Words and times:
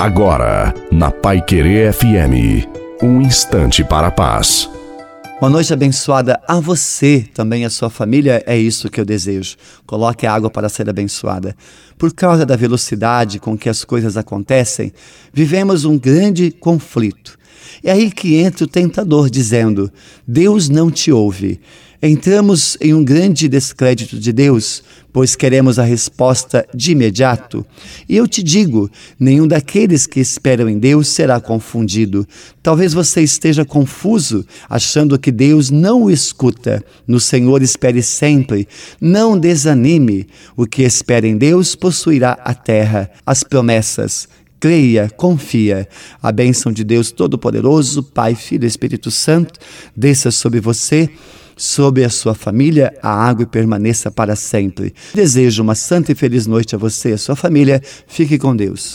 Agora, 0.00 0.72
na 0.90 1.10
Pai 1.10 1.42
Querer 1.42 1.92
FM, 1.92 2.66
um 3.02 3.20
instante 3.20 3.84
para 3.84 4.06
a 4.06 4.10
paz. 4.10 4.66
Uma 5.42 5.50
noite 5.50 5.74
abençoada 5.74 6.40
a 6.48 6.58
você, 6.58 7.28
também 7.34 7.66
a 7.66 7.70
sua 7.70 7.90
família, 7.90 8.42
é 8.46 8.56
isso 8.56 8.88
que 8.88 8.98
eu 8.98 9.04
desejo. 9.04 9.56
Coloque 9.86 10.26
a 10.26 10.32
água 10.32 10.48
para 10.48 10.70
ser 10.70 10.88
abençoada. 10.88 11.54
Por 11.98 12.14
causa 12.14 12.46
da 12.46 12.56
velocidade 12.56 13.38
com 13.38 13.58
que 13.58 13.68
as 13.68 13.84
coisas 13.84 14.16
acontecem, 14.16 14.90
vivemos 15.34 15.84
um 15.84 15.98
grande 15.98 16.50
conflito. 16.50 17.38
É 17.84 17.92
aí 17.92 18.10
que 18.10 18.36
entra 18.36 18.64
o 18.64 18.68
tentador 18.68 19.28
dizendo: 19.28 19.92
Deus 20.26 20.70
não 20.70 20.90
te 20.90 21.12
ouve. 21.12 21.60
Entramos 22.02 22.78
em 22.80 22.94
um 22.94 23.04
grande 23.04 23.46
descrédito 23.46 24.18
de 24.18 24.32
Deus, 24.32 24.82
pois 25.12 25.36
queremos 25.36 25.78
a 25.78 25.82
resposta 25.82 26.66
de 26.74 26.92
imediato. 26.92 27.64
E 28.08 28.16
eu 28.16 28.26
te 28.26 28.42
digo: 28.42 28.90
nenhum 29.18 29.46
daqueles 29.46 30.06
que 30.06 30.18
esperam 30.18 30.66
em 30.66 30.78
Deus 30.78 31.08
será 31.08 31.38
confundido. 31.38 32.26
Talvez 32.62 32.94
você 32.94 33.20
esteja 33.20 33.66
confuso, 33.66 34.46
achando 34.66 35.18
que 35.18 35.30
Deus 35.30 35.68
não 35.68 36.04
o 36.04 36.10
escuta. 36.10 36.82
No 37.06 37.20
Senhor 37.20 37.60
espere 37.60 38.02
sempre. 38.02 38.66
Não 38.98 39.38
desanime. 39.38 40.26
O 40.56 40.66
que 40.66 40.82
espera 40.82 41.28
em 41.28 41.36
Deus 41.36 41.74
possuirá 41.74 42.32
a 42.42 42.54
terra, 42.54 43.10
as 43.26 43.42
promessas 43.42 44.26
creia, 44.58 45.08
confia. 45.08 45.88
A 46.22 46.30
bênção 46.30 46.70
de 46.70 46.84
Deus 46.84 47.10
Todo-Poderoso, 47.10 48.02
Pai, 48.02 48.34
Filho 48.34 48.64
e 48.64 48.66
Espírito 48.66 49.10
Santo, 49.10 49.58
desça 49.96 50.30
sobre 50.30 50.60
você 50.60 51.08
sobre 51.60 52.04
a 52.04 52.08
sua 52.08 52.34
família 52.34 52.90
a 53.02 53.10
água 53.10 53.44
permaneça 53.44 54.10
para 54.10 54.34
sempre. 54.34 54.94
Desejo 55.14 55.62
uma 55.62 55.74
santa 55.74 56.10
e 56.10 56.14
feliz 56.14 56.46
noite 56.46 56.74
a 56.74 56.78
você 56.78 57.10
e 57.10 57.12
a 57.12 57.18
sua 57.18 57.36
família. 57.36 57.82
Fique 58.06 58.38
com 58.38 58.56
Deus. 58.56 58.88